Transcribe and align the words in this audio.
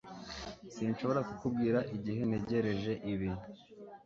Sinshobora 0.73 1.21
kukubwira 1.29 1.79
igihe 1.95 2.21
ntegereje 2.29 2.93
ibi 3.13 3.29